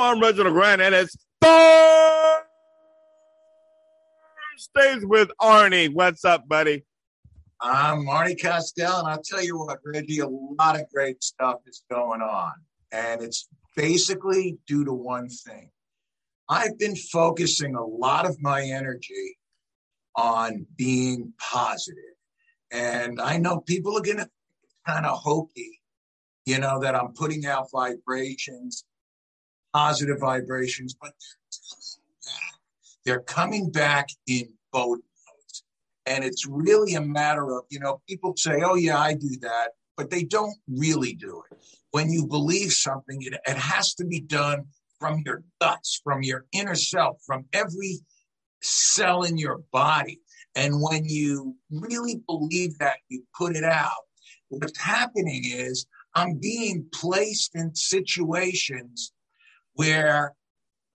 [0.00, 2.40] I'm Reginald Grant, and it's Thursdays
[5.04, 5.92] with Arnie.
[5.92, 6.86] What's up, buddy?
[7.60, 11.82] I'm Arnie Costell, and I'll tell you what, Reggie, a lot of great stuff is
[11.90, 12.52] going on.
[12.90, 15.70] And it's basically due to one thing.
[16.48, 19.36] I've been focusing a lot of my energy
[20.16, 21.98] on being positive.
[22.72, 24.30] And I know people are going to
[24.86, 25.82] kind of hokey,
[26.46, 28.86] you know, that I'm putting out vibrations,
[29.72, 31.12] positive vibrations, but
[33.04, 35.62] they're coming back in both modes.
[36.06, 39.70] And it's really a matter of, you know, people say, oh, yeah, I do that,
[39.96, 41.58] but they don't really do it.
[41.92, 44.66] When you believe something, it, it has to be done
[44.98, 47.98] from your guts, from your inner self, from every
[48.62, 50.20] cell in your body.
[50.54, 53.90] And when you really believe that, you put it out.
[54.48, 59.12] What's happening is I'm being placed in situations
[59.74, 60.34] where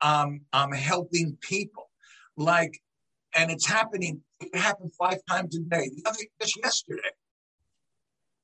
[0.02, 1.90] um, I'm helping people.
[2.38, 2.82] Like,
[3.34, 5.90] and it's happening, it happened five times a day.
[5.96, 7.02] The other, just yesterday,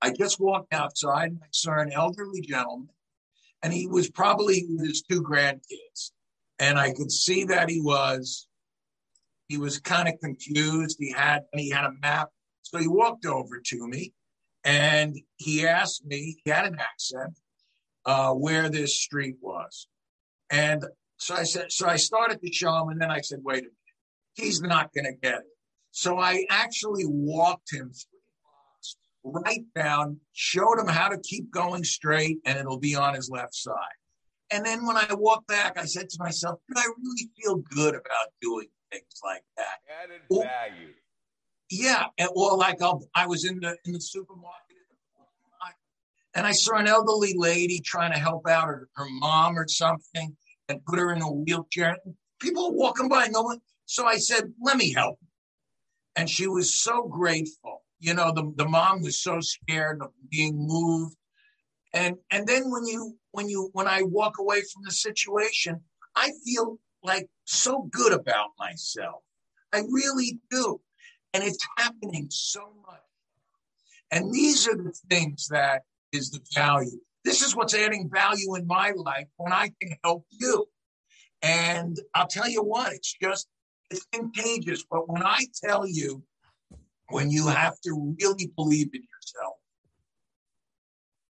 [0.02, 2.89] I just walked outside and I saw an elderly gentleman,
[3.61, 6.11] and he was probably with his two grandkids.
[6.59, 8.48] And I could see that he was,
[9.48, 10.98] he was kind of confused.
[11.00, 12.30] He had, he had a map.
[12.61, 14.14] So he walked over to me
[14.64, 17.39] and he asked me, he had an accent,
[18.05, 19.88] uh, where this street was.
[20.52, 20.85] And
[21.17, 23.61] so I said, so I started to show him, and then I said, wait a
[23.61, 23.73] minute,
[24.33, 25.45] he's not going to get it.
[25.91, 31.83] So I actually walked him three blocks right down, showed him how to keep going
[31.83, 33.75] straight, and it'll be on his left side.
[34.52, 38.27] And then when I walked back, I said to myself, I really feel good about
[38.41, 39.80] doing things like that?
[40.03, 40.93] Added value.
[41.69, 44.75] Yeah, or like I'll, I was in the in the supermarket,
[46.33, 50.36] and I saw an elderly lady trying to help out her, her mom or something,
[50.72, 51.97] and put her in a wheelchair.
[52.39, 53.59] People walking by, no one.
[53.86, 55.19] So I said, "Let me help."
[56.16, 57.83] And she was so grateful.
[57.99, 61.15] You know, the the mom was so scared of being moved,
[61.93, 65.82] and and then when you when you when I walk away from the situation,
[66.15, 69.21] I feel like so good about myself.
[69.73, 70.82] I really do.
[71.33, 72.99] And it's happening so much.
[74.11, 76.99] And these are the things that is the value.
[77.23, 80.65] This is what's adding value in my life when I can help you.
[81.42, 83.48] And I'll tell you what, it's just,
[83.89, 84.83] it's contagious.
[84.89, 86.23] But when I tell you,
[87.09, 89.55] when you have to really believe in yourself,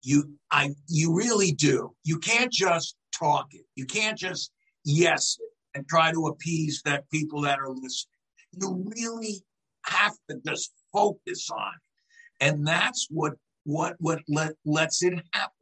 [0.03, 1.95] you, I, you really do.
[2.05, 3.65] You can't just talk it.
[3.75, 4.51] You can't just
[4.85, 5.39] yes
[5.75, 8.13] and try to appease that people that are listening.
[8.53, 9.45] You really
[9.87, 12.45] have to just focus on it.
[12.45, 13.35] And that's what
[13.65, 15.53] what what let, lets it happen.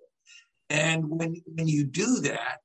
[0.68, 2.58] And when when you do that,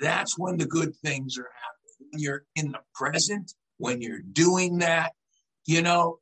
[0.00, 2.10] that's when the good things are happening.
[2.10, 5.12] When you're in the present, when you're doing that,
[5.66, 6.18] you know,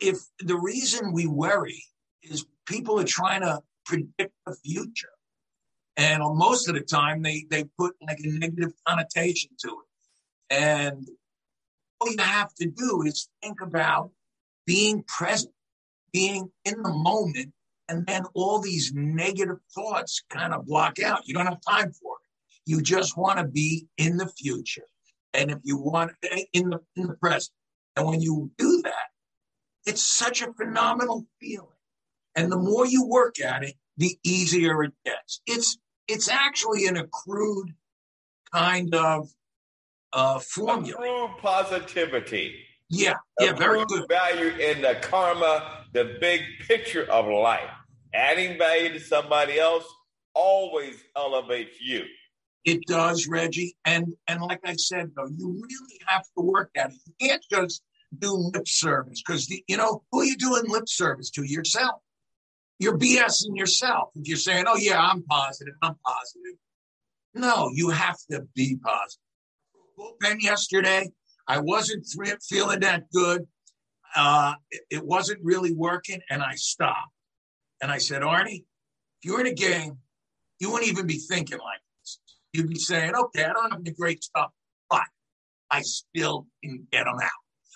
[0.00, 1.82] if the reason we worry
[2.22, 5.08] is people are trying to predict the future.
[5.96, 10.54] And most of the time, they, they put like a negative connotation to it.
[10.54, 11.08] And
[12.00, 14.10] all you have to do is think about
[14.66, 15.54] being present,
[16.12, 17.52] being in the moment,
[17.88, 21.26] and then all these negative thoughts kind of block out.
[21.26, 22.70] You don't have time for it.
[22.70, 24.86] You just want to be in the future.
[25.34, 26.12] And if you want
[26.52, 27.52] in the in the present.
[27.96, 29.08] And when you do that,
[29.86, 31.68] it's such a phenomenal feeling.
[32.34, 35.40] And the more you work at it, the easier it gets.
[35.46, 35.78] It's
[36.08, 37.74] it's actually an accrued
[38.52, 39.28] kind of
[40.12, 40.94] uh, formula.
[40.94, 42.56] Accrued positivity.
[42.90, 44.06] Yeah, yeah, very good.
[44.08, 47.70] Value in the karma, the big picture of life.
[48.12, 49.86] Adding value to somebody else
[50.34, 52.04] always elevates you.
[52.64, 53.76] It does, Reggie.
[53.84, 56.98] And and like I said, though, you really have to work at it.
[57.06, 57.82] You can't just
[58.18, 61.44] do lip service because you know who are you doing lip service to?
[61.44, 62.00] Yourself
[62.78, 66.58] you're BSing yourself if you're saying, "Oh yeah, I'm positive, I'm positive."
[67.34, 69.20] No, you have to be positive.
[69.98, 71.10] Bullpen yesterday,
[71.46, 72.06] I wasn't
[72.42, 73.46] feeling that good.
[74.14, 74.54] Uh,
[74.90, 77.10] it, wasn't really working, and I stopped.
[77.82, 79.98] And I said, Arnie, if you're in a game,
[80.60, 82.20] you wouldn't even be thinking like this.
[82.52, 84.52] You'd be saying, "Okay, I don't have the great stuff,
[84.88, 85.02] but
[85.70, 87.30] I still can get them out.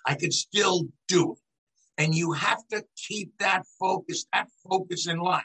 [0.06, 1.38] I can still do it."
[1.98, 5.42] And you have to keep that focus, that focus in life.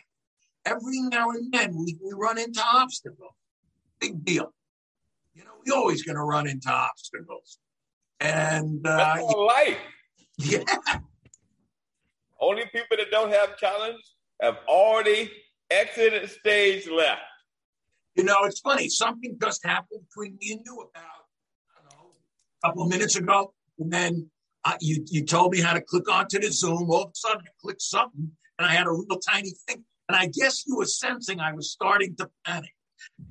[0.66, 3.34] Every now and then we, we run into obstacles.
[4.00, 4.54] Big deal.
[5.34, 7.58] You know, we're always going to run into obstacles.
[8.20, 9.78] And uh, That's life.
[10.38, 10.64] Yeah.
[12.40, 14.02] Only people that don't have challenge
[14.42, 15.32] have already
[15.70, 17.22] exited stage left.
[18.16, 18.90] You know, it's funny.
[18.90, 21.04] Something just happened between me and you about
[21.92, 22.12] know,
[22.64, 24.30] a couple of minutes ago, and then
[24.66, 26.90] uh, you you told me how to click onto the Zoom.
[26.92, 29.84] All of a sudden, I clicked something, and I had a real tiny thing.
[30.10, 32.74] And I guess you were sensing I was starting to panic.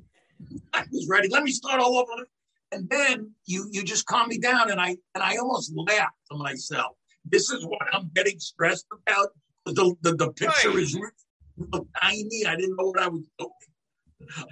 [0.73, 1.29] I was ready.
[1.29, 2.27] Let me start all over.
[2.73, 6.39] And then you you just calm me down, and I and I almost laughed to
[6.39, 6.97] myself.
[7.25, 9.29] This is what I'm getting stressed about.
[9.67, 10.79] The the, the picture right.
[10.79, 12.47] is real tiny.
[12.47, 13.51] I didn't know what I was doing.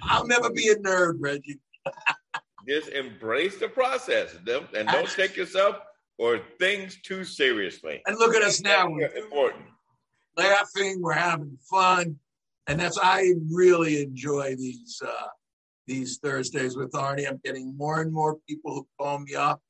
[0.03, 1.59] I'll never be a nerd, Reggie.
[2.67, 5.77] just embrace the process, and don't take yourself
[6.17, 8.01] or things too seriously.
[8.05, 8.87] And look at us now.
[8.87, 9.65] We're important.
[10.37, 12.17] Laughing, we're having fun,
[12.67, 15.27] and that's I really enjoy these uh,
[15.91, 17.27] these Thursdays with Arnie.
[17.27, 19.61] I'm getting more and more people who call me up.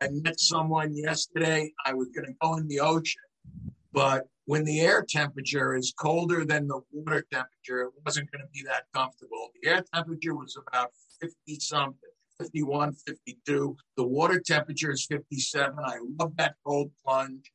[0.00, 1.70] I met someone yesterday.
[1.84, 3.22] I was going to go in the ocean,
[3.92, 8.48] but when the air temperature is colder than the water temperature, it wasn't going to
[8.54, 9.50] be that comfortable.
[9.60, 13.76] The air temperature was about 50 something, 51, 52.
[13.98, 15.76] The water temperature is 57.
[15.78, 17.52] I love that cold plunge.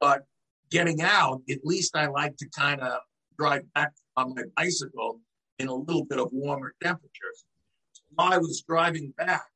[0.00, 0.24] But
[0.70, 2.98] getting out, at least I like to kind of
[3.38, 5.20] drive back on my bicycle
[5.58, 7.46] in a little bit of warmer temperatures.
[8.14, 9.46] While I was driving back,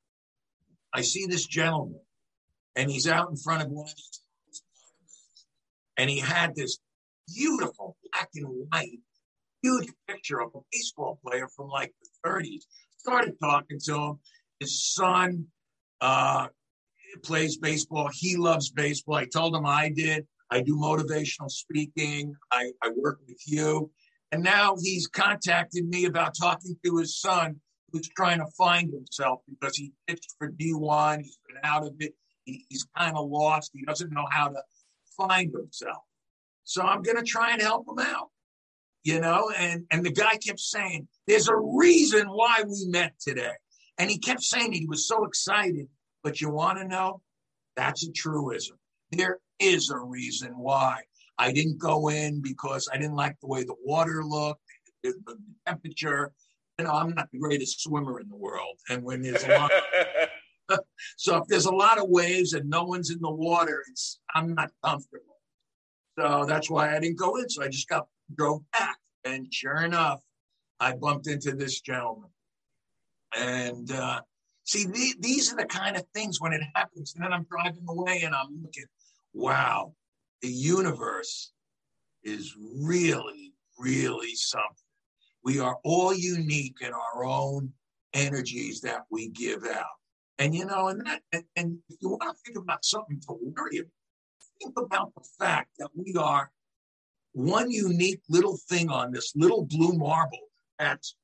[0.93, 2.01] I see this gentleman,
[2.77, 4.21] and he's out in front of one of these
[5.99, 6.79] and he had this
[7.35, 9.01] beautiful black and white,
[9.63, 12.63] huge picture of a baseball player from like the 30s.
[12.97, 14.19] Started talking to him.
[14.61, 15.47] His son
[16.01, 16.49] uh,
[17.23, 18.09] plays baseball.
[18.13, 19.17] He loves baseball.
[19.17, 20.27] I told him I did.
[20.51, 22.35] I do motivational speaking.
[22.51, 23.91] I, I work with you.
[24.31, 27.61] And now he's contacted me about talking to his son
[27.93, 31.23] who's trying to find himself because he pitched for D1.
[31.23, 32.15] He's been out of it.
[32.45, 33.71] He, he's kind of lost.
[33.75, 34.63] He doesn't know how to
[35.17, 36.03] find himself.
[36.65, 38.29] So I'm going to try and help him out,
[39.03, 39.51] you know?
[39.57, 43.53] And, and the guy kept saying, there's a reason why we met today.
[43.99, 45.89] And he kept saying he was so excited.
[46.23, 47.23] But you want to know?
[47.77, 48.77] That's a truism.
[49.13, 51.03] There is a reason why.
[51.39, 54.61] I didn't go in because I didn't like the way the water looked,
[55.03, 55.15] the
[55.67, 56.33] temperature.
[56.79, 58.77] You know, I'm not the greatest swimmer in the world.
[58.89, 59.71] And when there's a lot,
[61.17, 64.55] so if there's a lot of waves and no one's in the water, it's I'm
[64.55, 65.25] not comfortable.
[66.19, 67.49] So that's why I didn't go in.
[67.49, 70.21] So I just got drove back, and sure enough,
[70.81, 72.31] I bumped into this gentleman.
[73.37, 74.21] And uh,
[74.65, 77.15] see, the, these are the kind of things when it happens.
[77.15, 78.87] And then I'm driving away, and I'm looking,
[79.33, 79.95] wow,
[80.43, 81.53] the universe
[82.25, 84.88] is really, really something.
[85.45, 87.73] We are all unique in our own
[88.13, 89.85] energies that we give out.
[90.39, 93.37] And you know, and that, and, and if you want to think about something to
[93.41, 93.91] worry about,
[94.61, 96.51] think about the fact that we are
[97.33, 100.49] one unique little thing on this little blue marble
[100.79, 101.17] that's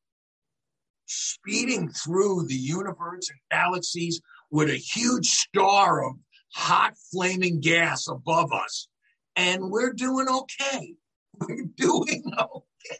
[1.07, 4.21] speeding through the universe and galaxies
[4.51, 6.15] with a huge star of
[6.55, 8.89] hot flaming gas above us.
[9.37, 10.95] And we're doing okay.
[11.41, 12.99] We're doing okay.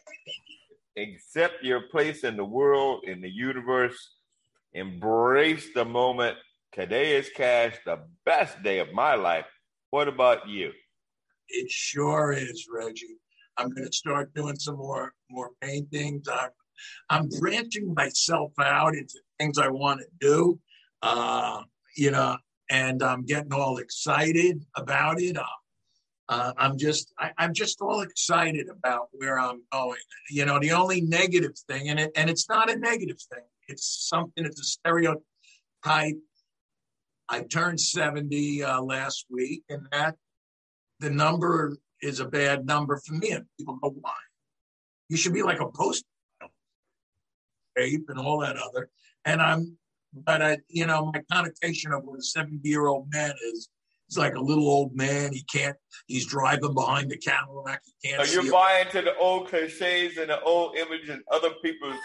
[0.97, 4.15] Accept your place in the world, in the universe,
[4.75, 6.37] Embrace the moment.
[6.73, 9.45] Today is cash, the best day of my life.
[9.91, 10.73] What about you?
[11.47, 13.15] It sure is, Reggie.
[13.55, 16.27] I'm going to start doing some more more paintings.
[16.27, 16.49] I'm,
[17.09, 20.59] I'm branching myself out into things I want to do.
[21.01, 21.61] Uh,
[21.95, 22.35] you know,
[22.69, 25.37] and I'm getting all excited about it.
[25.37, 25.45] Uh,
[26.29, 29.99] uh, I'm just I, am just all excited about where I'm going.
[30.29, 34.07] You know, the only negative thing, and it and it's not a negative thing it's
[34.09, 36.17] something, it's a stereotype.
[37.27, 40.15] I turned 70 uh, last week, and that
[40.99, 43.31] the number is a bad number for me.
[43.31, 44.13] And people go, why?
[45.09, 46.05] You should be like a post
[47.75, 48.89] rape and all that other.
[49.25, 49.77] And I'm,
[50.13, 53.69] but I, you know, my connotation of what a 70 year old man is,
[54.07, 55.33] he's like a little old man.
[55.33, 55.75] He can't,
[56.07, 57.81] he's driving behind the Cadillac.
[58.01, 58.25] He can't.
[58.25, 61.99] So you're buying to the old cliches and the old image and other people's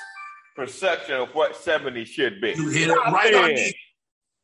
[0.57, 2.52] perception of what 70 should be.
[2.57, 3.75] You hit it right on the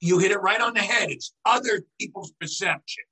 [0.00, 1.10] you hit it right on the head.
[1.10, 3.04] It's other people's perception.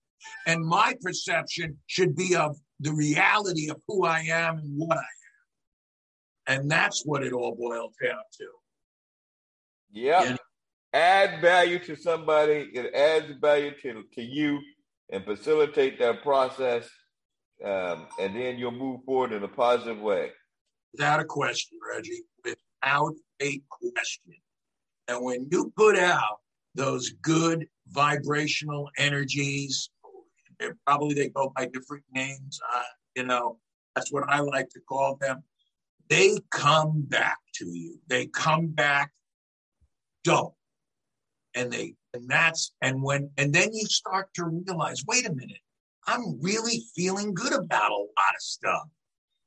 [0.47, 5.01] And my perception should be of the reality of who I am and what I
[5.01, 6.61] am.
[6.61, 8.47] And that's what it all boils down to.
[9.93, 10.37] Yeah.
[10.95, 14.61] Add value to somebody, it adds value to, to you
[15.11, 16.89] and facilitate that process.
[17.65, 20.31] Um, and then you'll move forward in a positive way.
[20.93, 22.23] Without a question, Reggie
[22.85, 24.35] without a question.
[25.09, 26.41] And when you put out
[26.75, 29.91] those good vibrational energies,
[30.87, 32.61] probably they go by different names.
[32.75, 32.83] Uh,
[33.17, 33.59] you know,
[33.95, 35.43] that's what I like to call them.
[36.09, 37.99] they come back to you.
[38.09, 39.13] They come back
[40.23, 40.57] dope.
[41.55, 45.61] And they and that's and when and then you start to realize, wait a minute,
[46.07, 48.89] I'm really feeling good about a lot of stuff.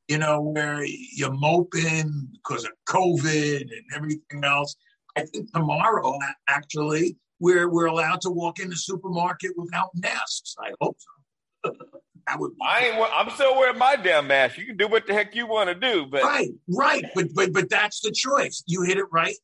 [0.08, 4.76] You know, where you're moping because of COVID and everything else.
[5.18, 10.56] I think tomorrow, actually, we're we're allowed to walk in the supermarket without masks.
[10.60, 11.72] I hope so.
[12.28, 12.52] that would.
[12.62, 13.10] I ain't.
[13.14, 14.58] I'm still wearing my damn mask.
[14.58, 17.06] You can do what the heck you want to do, but right, right.
[17.14, 18.64] But but but that's the choice.
[18.66, 19.36] You hit it right.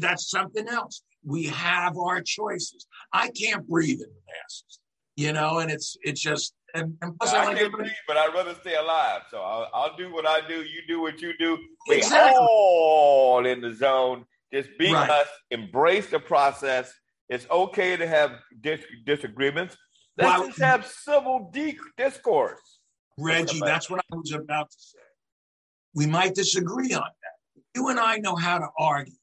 [0.00, 1.02] That's something else.
[1.26, 2.86] We have our choices.
[3.12, 4.78] I can't breathe in the masks,
[5.16, 8.32] you know, and it's it's just and, and plus, I, I can't breathe, but I'd
[8.32, 9.22] rather stay alive.
[9.30, 10.62] So I'll, I'll, do what I do.
[10.62, 11.58] You do what you do.
[11.88, 12.38] We exactly.
[12.38, 14.24] all in the zone.
[14.52, 15.08] Just be right.
[15.10, 15.26] us.
[15.50, 16.92] Embrace the process.
[17.28, 19.76] It's okay to have dis- disagreements.
[20.16, 22.60] Let's well, just have civil de- discourse.
[23.18, 24.98] Reggie, that's what I was about to say.
[25.94, 27.62] We might disagree on that.
[27.74, 29.14] You and I know how to argue.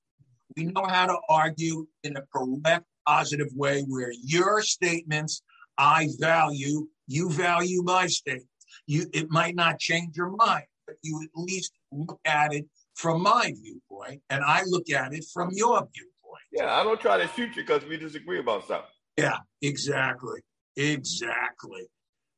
[0.56, 5.42] We know how to argue in a correct, positive way where your statements
[5.78, 8.48] I value, you value my statements.
[8.86, 13.24] You, it might not change your mind, but you at least look at it from
[13.24, 16.44] my viewpoint, and I look at it from your viewpoint.
[16.52, 18.86] Yeah, I don't try to shoot you because we disagree about something.
[19.18, 20.42] Yeah, exactly,
[20.76, 21.88] exactly.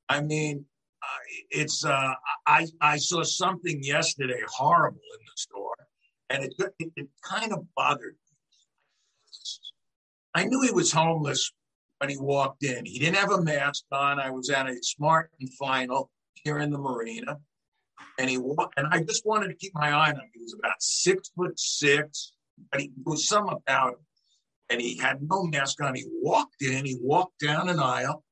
[0.08, 0.66] I mean,
[1.50, 2.14] it's uh,
[2.46, 5.25] I I saw something yesterday horrible in
[6.30, 8.20] and it it, it kind of bothered me.
[10.34, 11.52] I knew he was homeless
[12.00, 12.86] when he walked in.
[12.86, 14.20] He didn't have a mask on.
[14.20, 17.38] I was at a Smart and Final here in the marina,
[18.20, 18.78] and he walked.
[18.78, 20.30] And I just wanted to keep my eye on him.
[20.34, 22.34] He was about six foot six,
[22.72, 24.00] but he was some about him.
[24.70, 25.96] And he had no mask on.
[25.96, 26.86] He walked in.
[26.86, 28.24] He walked down an aisle.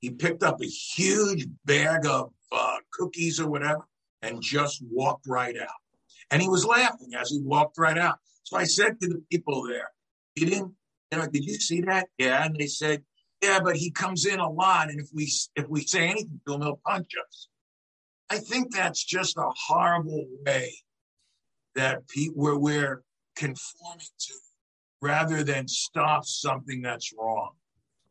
[0.00, 3.86] He picked up a huge bag of uh, cookies or whatever,
[4.22, 5.68] and just walked right out.
[6.30, 8.18] And he was laughing as he walked right out.
[8.42, 9.90] So I said to the people there,
[10.34, 10.74] "He didn't
[11.10, 12.08] you know, did you see that?
[12.18, 12.44] Yeah.
[12.44, 13.02] And they said,
[13.42, 14.90] yeah, but he comes in a lot.
[14.90, 17.48] And if we, if we say anything to him, he'll punch us.
[18.30, 20.74] I think that's just a horrible way
[21.74, 22.02] that
[22.34, 23.02] where we're
[23.36, 24.34] conforming to
[25.00, 27.50] rather than stop something that's wrong.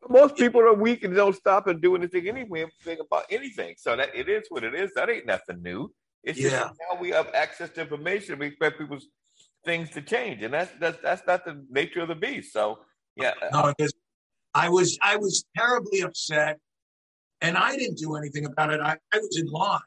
[0.10, 2.66] Most people are weak and don't stop and do anything anyway,
[3.00, 3.76] about anything.
[3.78, 4.94] So that it is what it is.
[4.96, 5.92] That ain't nothing new.
[6.28, 6.50] It's yeah.
[6.50, 8.38] just now we have access to information.
[8.38, 9.08] We expect people's
[9.64, 12.52] things to change, and that's that's that's not the nature of the beast.
[12.52, 12.80] So
[13.16, 13.74] yeah, no,
[14.54, 16.60] I was I was terribly upset,
[17.40, 18.82] and I didn't do anything about it.
[18.82, 19.80] I, I was in line,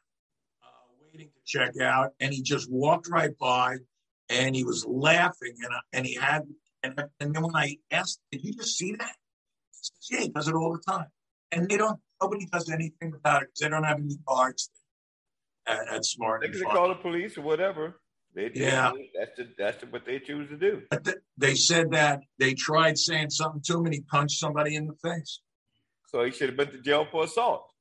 [0.62, 0.68] uh,
[1.12, 3.76] waiting to check out, and he just walked right by,
[4.30, 6.44] and he was laughing, and and he had,
[6.82, 9.14] and and then when I asked, did you just see that?
[9.72, 11.08] He says, yeah, he does it all the time,
[11.52, 12.00] and they don't.
[12.22, 14.70] Nobody does anything about it because they don't have any cards.
[15.70, 16.42] At, at Smart.
[16.42, 18.00] They could call the police or whatever.
[18.34, 20.82] They, yeah, that's the, that's the, what they choose to do.
[21.36, 24.94] they said that they tried saying something to him, and he punched somebody in the
[25.02, 25.40] face.
[26.08, 27.72] So he should have been to jail for assault.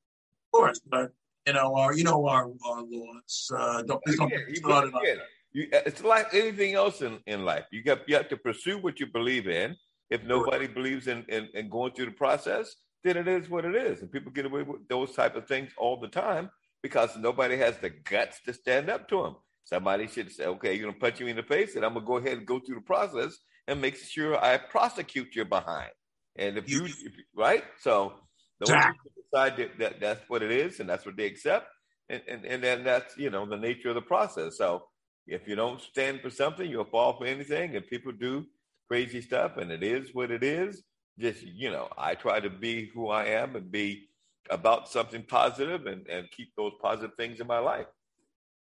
[0.52, 1.12] Of course, but
[1.46, 3.52] you know, our you know our, our laws.
[3.56, 5.14] Uh, don't, don't yeah,
[5.52, 7.66] you, uh, it's like anything else in, in life.
[7.70, 9.76] You got you have to pursue what you believe in.
[10.10, 10.74] If nobody sure.
[10.74, 14.10] believes in, in, in going through the process, then it is what it is, and
[14.10, 16.50] people get away with those type of things all the time
[16.82, 19.36] because nobody has the guts to stand up to them.
[19.64, 22.04] Somebody should say, okay, you're going to punch me in the face, and I'm going
[22.04, 23.36] to go ahead and go through the process
[23.68, 25.90] and make sure I prosecute your behind.
[26.36, 26.96] And if you, if,
[27.36, 27.62] right?
[27.78, 28.14] So
[28.58, 28.94] the
[29.32, 31.68] decide that, that, that's what it is, and that's what they accept,
[32.08, 34.56] and, and and then that's you know the nature of the process.
[34.58, 34.84] So
[35.26, 38.46] if you don't stand for something, you'll fall for anything, and people do
[38.88, 40.82] crazy stuff, and it is what it is.
[41.18, 44.08] Just you know, I try to be who I am and be
[44.48, 47.86] about something positive and, and keep those positive things in my life.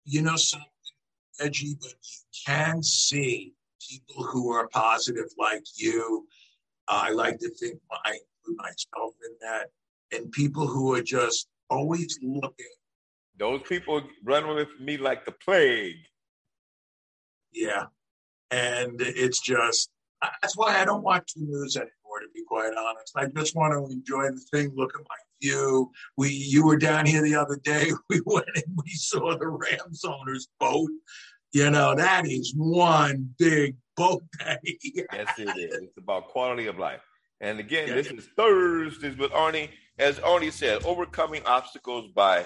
[0.04, 0.68] You know something?
[1.40, 3.54] edgy, but you can see
[3.90, 6.28] people who are positive like you.
[6.88, 9.70] Uh, I like to think I include myself in that,
[10.12, 12.66] and people who are just always looking.
[13.38, 15.96] Those people run with me like the plague.
[17.51, 17.86] Yeah,
[18.51, 19.90] and it's just
[20.42, 21.92] that's why I don't watch the news anymore.
[22.22, 25.91] To be quite honest, I just want to enjoy the thing, look at my view.
[26.17, 27.91] We you were down here the other day.
[28.10, 30.89] We went and we saw the Rams owners boat
[31.53, 34.77] you know, that is one big boat day.
[34.83, 35.79] yes, it is.
[35.83, 37.01] It's about quality of life.
[37.41, 37.95] And again, yeah.
[37.95, 39.69] this is Thursdays with Arnie.
[40.00, 42.45] As Arnie said, overcoming obstacles by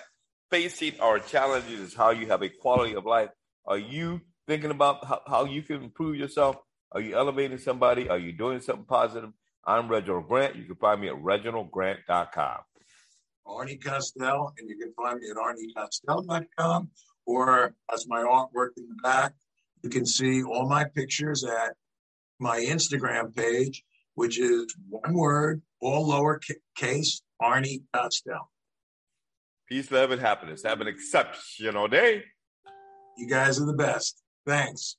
[0.49, 3.29] facing our challenges is how you have a quality of life.
[3.65, 6.55] Are you thinking about how, how you can improve yourself?
[6.91, 8.09] Are you elevating somebody?
[8.09, 9.31] Are you doing something positive?
[9.65, 10.55] I'm Reginald Grant.
[10.55, 12.57] You can find me at reginaldgrant.com.
[13.47, 16.89] Arnie Costell, and you can find me at arniecostell.com
[17.25, 19.33] or as my artwork in the back.
[19.83, 21.73] You can see all my pictures at
[22.39, 23.83] my Instagram page,
[24.15, 28.49] which is one word, all lowercase, Arnie Costell.
[29.67, 30.63] Peace, love, and happiness.
[30.63, 32.23] Have an exceptional day.
[33.17, 34.21] You guys are the best.
[34.45, 34.97] Thanks.